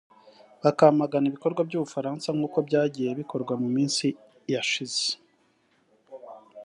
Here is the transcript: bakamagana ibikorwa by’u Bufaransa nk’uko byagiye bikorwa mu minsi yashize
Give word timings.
bakamagana 0.63 1.25
ibikorwa 1.27 1.61
by’u 1.67 1.81
Bufaransa 1.83 2.27
nk’uko 2.37 2.57
byagiye 2.67 3.09
bikorwa 3.19 3.53
mu 3.61 3.69
minsi 3.75 4.05
yashize 4.53 5.05